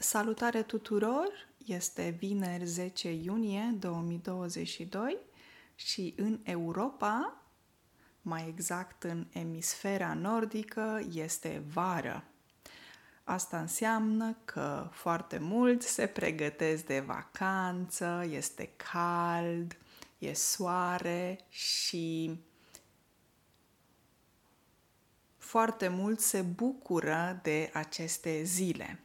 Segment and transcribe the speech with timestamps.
[0.00, 1.48] Salutare tuturor!
[1.66, 5.18] Este vineri 10 iunie 2022
[5.74, 7.42] și în Europa,
[8.22, 12.24] mai exact în emisfera nordică, este vară.
[13.24, 19.78] Asta înseamnă că foarte mulți se pregătesc de vacanță, este cald,
[20.18, 22.38] e soare și
[25.36, 29.02] foarte mult se bucură de aceste zile.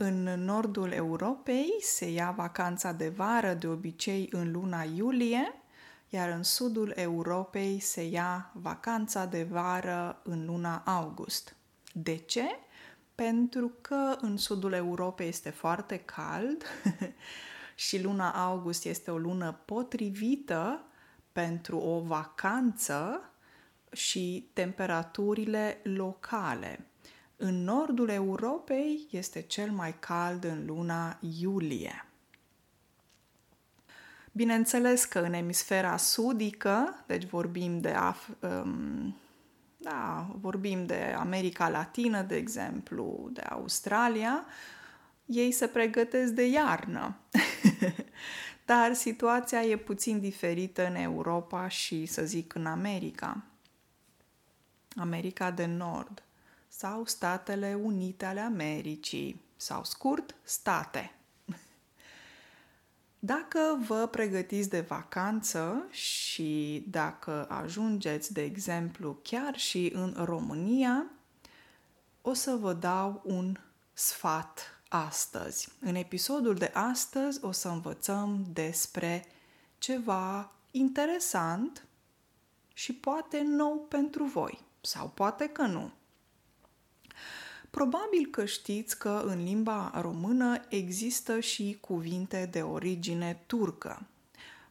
[0.00, 5.62] În nordul Europei se ia vacanța de vară de obicei în luna iulie,
[6.08, 11.56] iar în sudul Europei se ia vacanța de vară în luna august.
[11.92, 12.44] De ce?
[13.14, 16.64] Pentru că în sudul Europei este foarte cald
[17.86, 20.84] și luna august este o lună potrivită
[21.32, 23.30] pentru o vacanță
[23.92, 26.86] și temperaturile locale.
[27.40, 32.04] În nordul Europei este cel mai cald în luna iulie.
[34.32, 39.16] Bineînțeles că în emisfera sudică, deci vorbim de, Af- um,
[39.76, 44.44] da, vorbim de America Latină, de exemplu, de Australia,
[45.26, 47.16] ei se pregătesc de iarnă.
[48.66, 53.44] Dar situația e puțin diferită în Europa și, să zic, în America.
[54.96, 56.22] America de Nord
[56.68, 61.14] sau Statele Unite ale Americii, sau scurt, state.
[63.18, 71.10] Dacă vă pregătiți de vacanță și dacă ajungeți, de exemplu, chiar și în România,
[72.22, 73.56] o să vă dau un
[73.92, 75.68] sfat astăzi.
[75.80, 79.24] În episodul de astăzi o să învățăm despre
[79.78, 81.86] ceva interesant
[82.74, 85.90] și poate nou pentru voi, sau poate că nu.
[87.70, 94.06] Probabil că știți că în limba română există și cuvinte de origine turcă.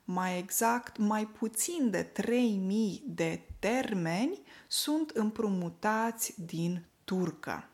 [0.04, 7.70] Mai exact, mai puțin de 3000 de termeni sunt împrumutați din turcă.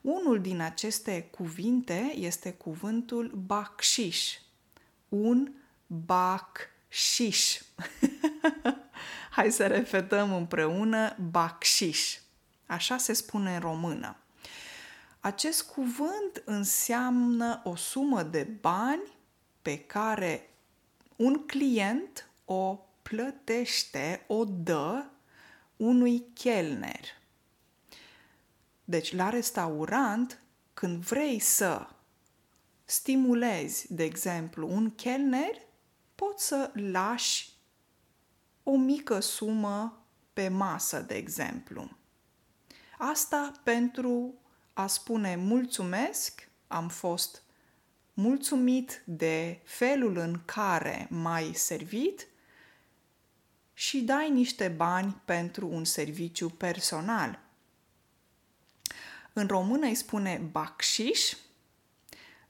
[0.00, 4.38] Unul din aceste cuvinte este cuvântul bakșiș.
[5.08, 5.52] Un
[5.86, 7.60] bakșiș.
[9.36, 12.18] Hai să repetăm împreună bakșiș.
[12.70, 14.16] Așa se spune în română.
[15.20, 19.18] Acest cuvânt înseamnă o sumă de bani
[19.62, 20.50] pe care
[21.16, 25.04] un client o plătește, o dă
[25.76, 27.04] unui chelner.
[28.84, 30.42] Deci, la restaurant,
[30.74, 31.88] când vrei să
[32.84, 35.54] stimulezi, de exemplu, un chelner,
[36.14, 37.52] poți să lași
[38.62, 41.98] o mică sumă pe masă, de exemplu.
[43.02, 44.34] Asta pentru
[44.72, 47.42] a spune mulțumesc, am fost
[48.12, 52.26] mulțumit de felul în care m-ai servit
[53.72, 57.40] și dai niște bani pentru un serviciu personal.
[59.32, 61.36] În română îi spune bakșiș,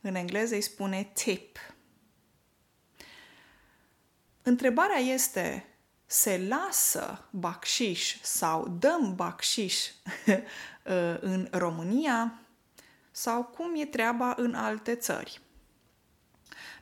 [0.01, 1.59] în engleză îi spune tip.
[4.43, 5.70] Întrebarea este,
[6.13, 9.77] se lasă bacșiș sau dăm bacșiș
[11.21, 12.41] în România
[13.11, 15.41] sau cum e treaba în alte țări.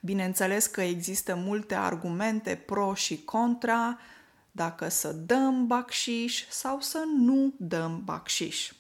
[0.01, 3.99] Bineînțeles că există multe argumente pro și contra
[4.51, 8.73] dacă să dăm bacșiș sau să nu dăm bacșiș.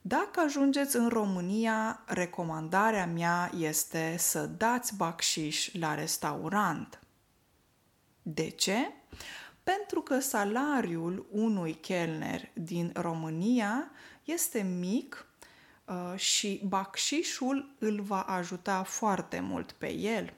[0.00, 7.00] Dacă ajungeți în România, recomandarea mea este să dați bacșiș la restaurant.
[8.22, 8.92] De ce?
[9.74, 13.90] Pentru că salariul unui chelner din România
[14.24, 15.26] este mic
[15.84, 20.34] uh, și bacșișul îl va ajuta foarte mult pe el.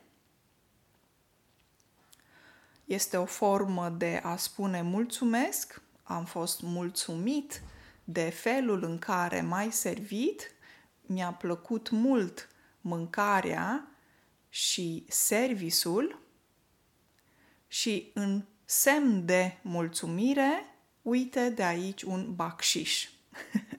[2.84, 7.62] Este o formă de a spune mulțumesc, am fost mulțumit
[8.04, 10.52] de felul în care m-ai servit,
[11.06, 12.48] mi-a plăcut mult
[12.80, 13.88] mâncarea
[14.48, 16.22] și serviciul.
[17.66, 20.64] Și în semn de mulțumire,
[21.02, 23.08] uite de aici un bacșiș.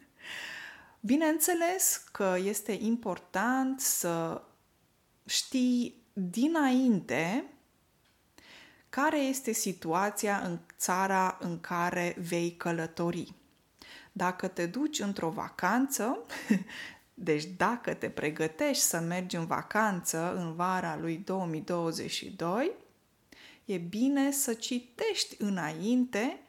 [1.00, 4.42] Bineînțeles că este important să
[5.26, 7.46] știi dinainte
[8.90, 13.34] care este situația în țara în care vei călători.
[14.12, 16.26] Dacă te duci într-o vacanță,
[17.14, 22.88] deci dacă te pregătești să mergi în vacanță în vara lui 2022,
[23.70, 26.42] e bine să citești înainte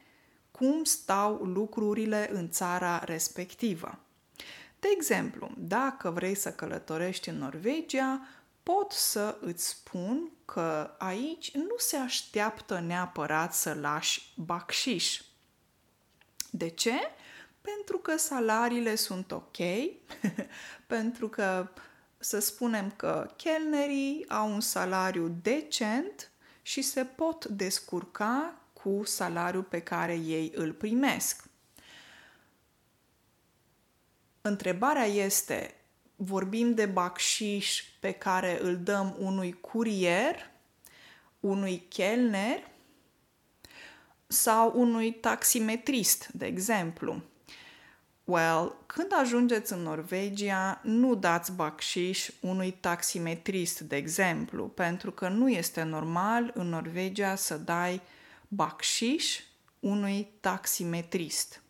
[0.50, 3.98] cum stau lucrurile în țara respectivă.
[4.78, 8.26] De exemplu, dacă vrei să călătorești în Norvegia,
[8.62, 15.20] pot să îți spun că aici nu se așteaptă neapărat să lași bacșiș.
[16.50, 16.94] De ce?
[17.60, 19.56] Pentru că salariile sunt ok,
[20.86, 21.68] pentru că
[22.18, 26.30] să spunem că chelnerii au un salariu decent
[26.70, 31.44] și se pot descurca cu salariul pe care ei îl primesc.
[34.40, 35.74] Întrebarea este,
[36.16, 40.50] vorbim de bacșiș pe care îl dăm unui curier,
[41.40, 42.70] unui chelner
[44.26, 47.22] sau unui taximetrist, de exemplu.
[48.30, 55.48] Well, când ajungeți în Norvegia, nu dați bacșiș unui taximetrist, de exemplu, pentru că nu
[55.48, 58.00] este normal în Norvegia să dai
[58.48, 59.40] bacșiș
[59.80, 61.62] unui taximetrist.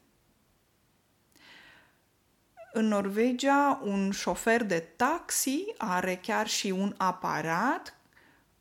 [2.73, 7.95] În Norvegia, un șofer de taxi are chiar și un aparat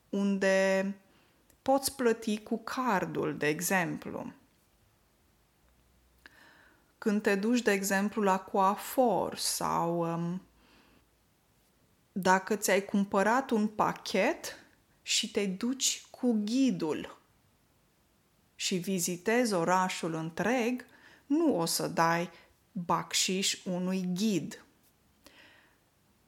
[0.10, 0.96] unde
[1.62, 4.34] poți plăti cu cardul, de exemplu.
[7.00, 10.42] Când te duci, de exemplu, la coafor sau um,
[12.12, 14.60] dacă ți-ai cumpărat un pachet
[15.02, 17.18] și te duci cu ghidul
[18.56, 20.86] și vizitezi orașul întreg,
[21.26, 22.30] nu o să dai
[22.72, 24.64] bacșiș unui ghid.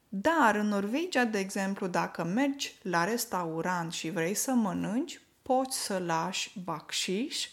[0.08, 5.98] Dar în Norvegia, de exemplu, dacă mergi la restaurant și vrei să mănânci, poți să
[5.98, 7.48] lași bacșiș,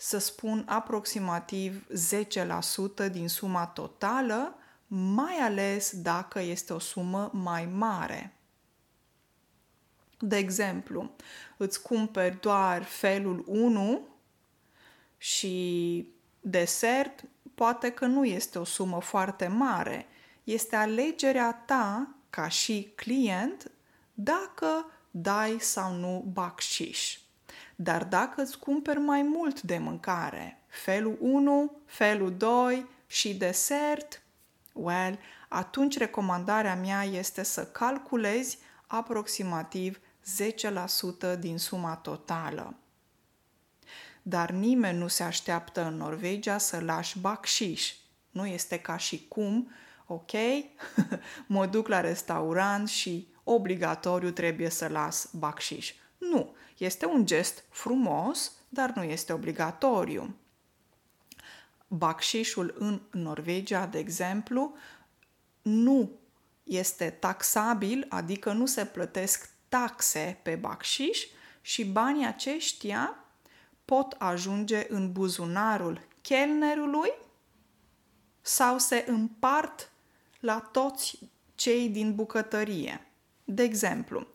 [0.00, 1.86] să spun aproximativ
[3.06, 4.54] 10% din suma totală,
[4.86, 8.36] mai ales dacă este o sumă mai mare.
[10.18, 11.10] De exemplu,
[11.56, 14.08] îți cumperi doar felul 1
[15.16, 16.08] și
[16.40, 17.24] desert
[17.54, 20.06] poate că nu este o sumă foarte mare.
[20.44, 23.70] Este alegerea ta ca și client
[24.14, 27.18] dacă dai sau nu bacșiș.
[27.80, 34.22] Dar dacă îți cumperi mai mult de mâncare, felul 1, felul 2 și desert,
[34.72, 40.00] well, atunci recomandarea mea este să calculezi aproximativ
[41.34, 42.76] 10% din suma totală
[44.28, 47.94] dar nimeni nu se așteaptă în Norvegia să lași bacșiș.
[48.30, 49.70] Nu este ca și cum,
[50.06, 50.30] ok,
[51.46, 55.92] mă duc la restaurant și obligatoriu trebuie să las bacșiș.
[56.18, 60.36] Nu, este un gest frumos, dar nu este obligatoriu.
[61.88, 64.74] Bacșișul în Norvegia, de exemplu,
[65.62, 66.10] nu
[66.62, 71.26] este taxabil, adică nu se plătesc taxe pe bacșiș
[71.60, 73.24] și banii aceștia
[73.84, 77.12] pot ajunge în buzunarul chelnerului
[78.40, 79.92] sau se împart
[80.40, 81.18] la toți
[81.54, 83.06] cei din bucătărie.
[83.44, 84.26] De exemplu,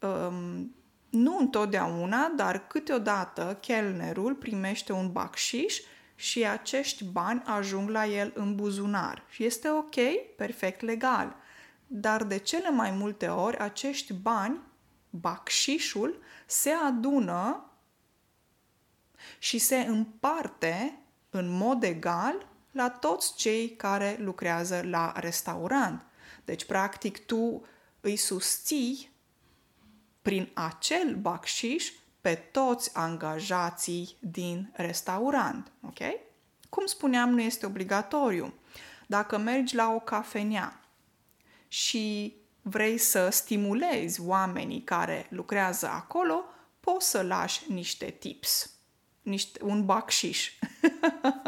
[0.00, 0.74] um,
[1.12, 5.80] nu întotdeauna, dar câteodată chelnerul primește un bacșiș
[6.14, 9.24] și acești bani ajung la el în buzunar.
[9.28, 9.94] Și este ok,
[10.36, 11.36] perfect legal.
[11.86, 14.60] Dar de cele mai multe ori acești bani,
[15.10, 17.70] bacșișul, se adună
[19.38, 20.98] și se împarte
[21.30, 26.04] în mod egal la toți cei care lucrează la restaurant.
[26.44, 27.66] Deci, practic, tu
[28.00, 29.11] îi susții
[30.22, 35.72] prin acel bacșiș pe toți angajații din restaurant.
[35.86, 35.98] Ok?
[36.68, 38.54] Cum spuneam, nu este obligatoriu.
[39.06, 40.80] Dacă mergi la o cafenea
[41.68, 46.44] și vrei să stimulezi oamenii care lucrează acolo,
[46.80, 48.72] poți să lași niște tips
[49.22, 50.52] niște, un bacșiș.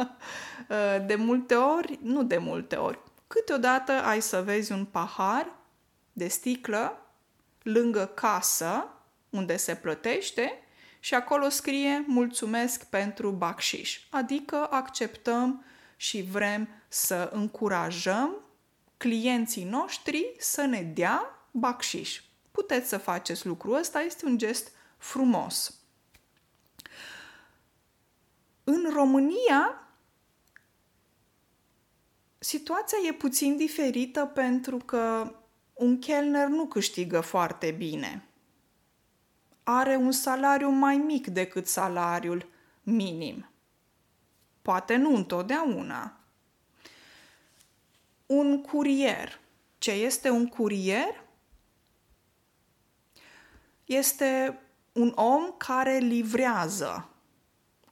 [1.06, 5.52] de multe ori, nu de multe ori, câteodată ai să vezi un pahar
[6.12, 7.03] de sticlă
[7.64, 8.88] lângă casă
[9.30, 10.59] unde se plătește
[11.00, 14.00] și acolo scrie mulțumesc pentru bacșiș.
[14.11, 15.64] Adică acceptăm
[15.97, 18.37] și vrem să încurajăm
[18.97, 22.23] clienții noștri să ne dea bacșiș.
[22.50, 25.78] Puteți să faceți lucrul ăsta, este un gest frumos.
[28.64, 29.88] În România,
[32.38, 35.35] situația e puțin diferită pentru că
[35.74, 38.28] un chelner nu câștigă foarte bine.
[39.62, 42.48] Are un salariu mai mic decât salariul
[42.82, 43.48] minim.
[44.62, 46.20] Poate nu întotdeauna.
[48.26, 49.40] Un curier.
[49.78, 51.24] Ce este un curier?
[53.84, 54.58] Este
[54.92, 57.08] un om care livrează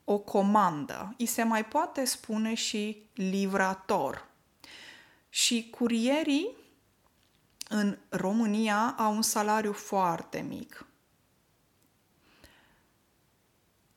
[0.04, 1.14] o comandă.
[1.16, 4.28] I se mai poate spune și livrator.
[5.28, 6.61] Și curierii
[7.72, 10.86] în România au un salariu foarte mic.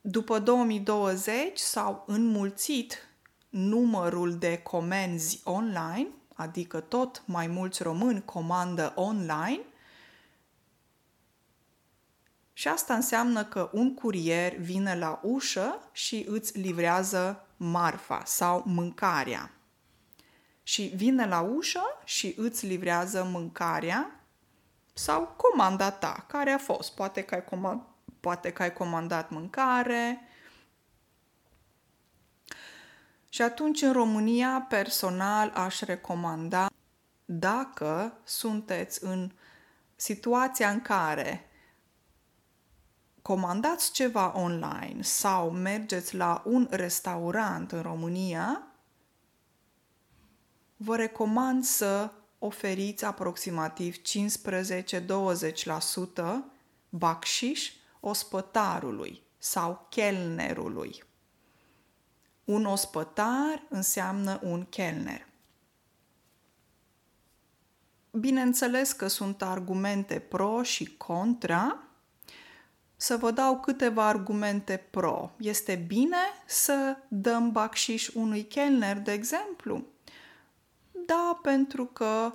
[0.02, 2.98] După 2020 s-au înmulțit
[3.50, 9.62] numărul de comenzi online, adică tot mai mulți români comandă online
[12.58, 19.52] și asta înseamnă că un curier vine la ușă și îți livrează marfa sau mâncarea.
[20.68, 24.20] Și vine la ușă și îți livrează mâncarea
[24.94, 26.94] sau comanda ta, care a fost.
[26.94, 27.88] Poate că ai, comand-
[28.20, 30.22] poate că ai comandat mâncare.
[33.30, 36.70] Și atunci în România personal aș recomanda
[37.26, 39.32] dacă sunteți în
[39.96, 41.50] situația în care
[43.22, 48.68] comandați ceva online sau mergeți la un restaurant în România,
[50.78, 54.02] vă recomand să oferiți aproximativ 15-20%
[56.90, 61.04] bacșiș ospătarului sau chelnerului.
[62.44, 65.28] Un ospătar înseamnă un chelner.
[68.12, 71.80] Bineînțeles că sunt argumente pro și contra,
[72.96, 75.32] să vă dau câteva argumente pro.
[75.38, 79.86] Este bine să dăm bacșiș unui chelner, de exemplu?
[81.06, 82.34] Da, pentru că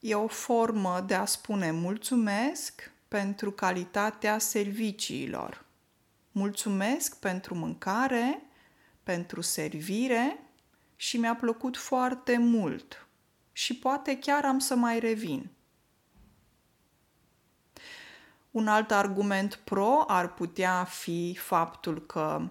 [0.00, 5.64] e o formă de a spune mulțumesc pentru calitatea serviciilor.
[6.32, 8.42] Mulțumesc pentru mâncare,
[9.02, 10.38] pentru servire
[10.96, 13.06] și mi-a plăcut foarte mult
[13.52, 15.50] și poate chiar am să mai revin.
[18.50, 22.48] Un alt argument pro ar putea fi faptul că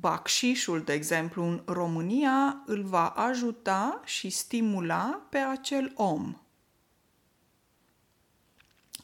[0.00, 6.36] Bacșișul, de exemplu, în România îl va ajuta și stimula pe acel om.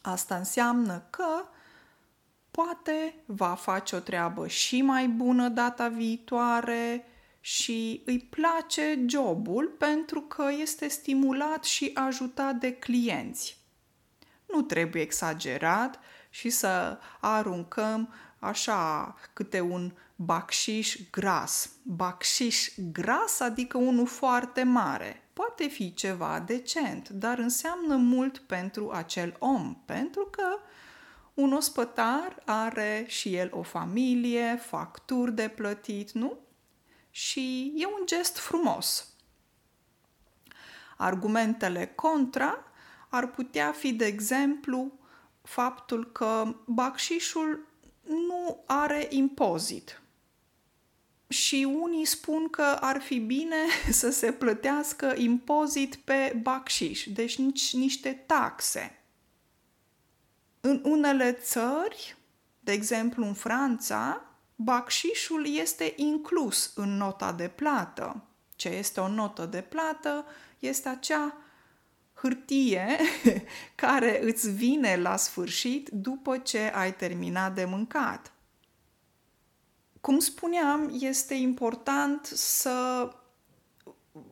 [0.03, 1.49] Asta înseamnă că
[2.51, 7.07] poate va face o treabă și mai bună data viitoare
[7.41, 13.59] și îi place jobul pentru că este stimulat și ajutat de clienți
[14.53, 21.71] nu trebuie exagerat și să aruncăm așa câte un bacșiș gras.
[21.83, 25.23] Bacșiș gras adică unul foarte mare.
[25.33, 30.59] Poate fi ceva decent, dar înseamnă mult pentru acel om, pentru că
[31.35, 36.39] un ospătar are și el o familie, facturi de plătit, nu?
[37.11, 39.13] Și e un gest frumos.
[40.97, 42.65] Argumentele contra
[43.09, 44.93] ar putea fi, de exemplu,
[45.43, 47.68] faptul că bacșișul
[48.09, 50.03] nu are impozit.
[51.29, 53.57] Și unii spun că ar fi bine
[53.91, 59.03] să se plătească impozit pe bacșiș, deci nici niște taxe.
[60.61, 62.17] În unele țări,
[62.61, 64.23] de exemplu în Franța,
[64.57, 68.23] bacșișul este inclus în nota de plată.
[68.57, 70.25] Ce este o notă de plată?
[70.59, 71.37] Este acea
[72.21, 72.97] hârtie
[73.75, 78.33] care îți vine la sfârșit după ce ai terminat de mâncat.
[80.01, 83.09] Cum spuneam, este important să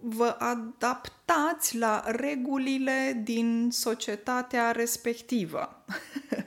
[0.01, 5.85] vă adaptați la regulile din societatea respectivă.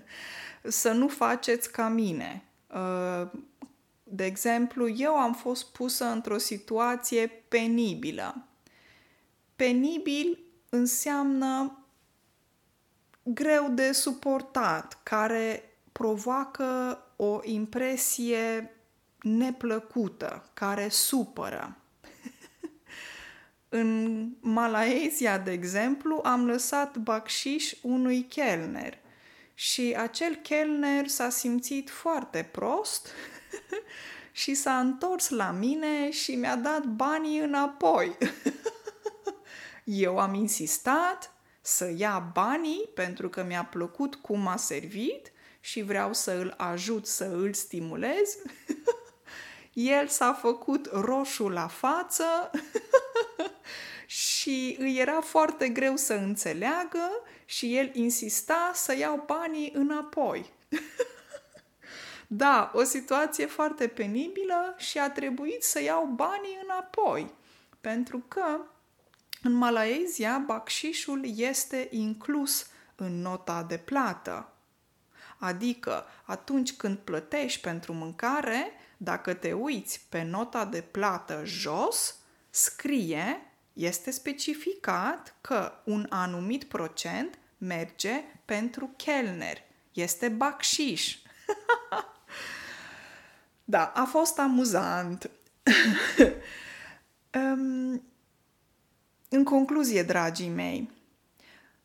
[0.64, 2.44] să nu faceți ca mine.
[2.68, 3.30] Uh,
[4.04, 8.48] de exemplu, eu am fost pusă într-o situație penibilă.
[9.56, 10.40] Penibil
[10.70, 11.78] înseamnă
[13.24, 18.74] greu de suportat, care provoacă o impresie
[19.22, 21.78] neplăcută, care supără.
[23.70, 28.98] În Malaezia, de exemplu, am lăsat bacșiș unui chelner
[29.54, 33.08] și acel chelner s-a simțit foarte prost
[34.32, 38.18] și s-a întors la mine și mi-a dat banii înapoi.
[39.92, 46.14] Eu am insistat să ia banii pentru că mi-a plăcut cum a servit și vreau
[46.14, 48.38] să îl ajut să îl stimulez.
[49.74, 52.52] El s-a făcut roșu la față
[54.06, 57.10] și îi era foarte greu să înțeleagă
[57.46, 60.54] și el insista să iau banii înapoi.
[62.28, 67.34] da, o situație foarte penibilă și a trebuit să iau banii înapoi.
[67.82, 68.62] Pentru că
[69.42, 74.54] în Malaezia, bacșișul este inclus în nota de plată.
[75.38, 82.16] Adică, atunci când plătești pentru mâncare, dacă te uiți pe nota de plată jos,
[82.50, 83.44] scrie
[83.74, 89.58] Este specificat că un anumit procent merge pentru chelner.
[89.92, 91.18] Este bacșiș.
[93.64, 95.30] da, a fost amuzant.
[97.34, 98.04] um,
[99.30, 100.90] în concluzie, dragii mei,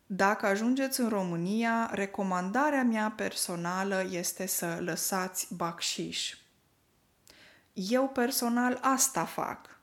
[0.07, 6.35] dacă ajungeți în România, recomandarea mea personală este să lăsați bacșiș.
[7.73, 9.79] Eu personal asta fac.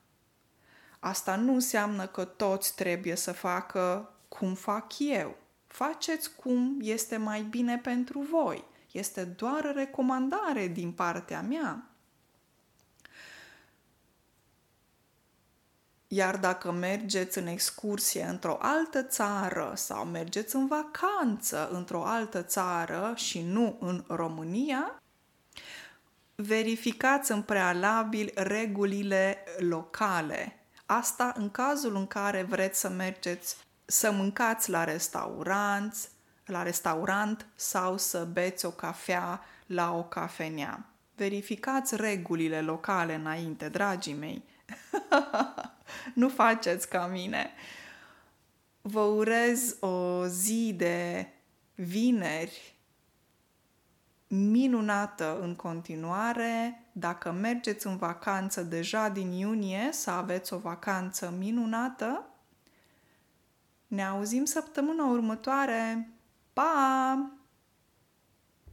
[0.99, 5.37] Asta nu înseamnă că toți trebuie să facă cum fac eu.
[5.66, 8.64] Faceți cum este mai bine pentru voi.
[8.92, 11.91] Este doar recomandare din partea mea.
[16.14, 23.12] Iar dacă mergeți în excursie într-o altă țară sau mergeți în vacanță într-o altă țară
[23.16, 25.02] și nu în România,
[26.35, 30.66] verificați în prealabil regulile locale.
[30.87, 35.95] Asta în cazul în care vreți să mergeți să mâncați la restaurant,
[36.45, 40.87] la restaurant sau să beți o cafea la o cafenea.
[41.14, 44.50] Verificați regulile locale înainte, dragii mei.
[46.14, 47.50] nu faceți ca mine.
[48.80, 51.26] Vă urez o zi de
[51.74, 52.74] vineri
[54.26, 56.84] minunată în continuare.
[56.92, 62.26] Dacă mergeți în vacanță deja din iunie, să aveți o vacanță minunată.
[63.86, 66.10] Ne auzim săptămâna următoare.
[66.52, 67.41] Pa!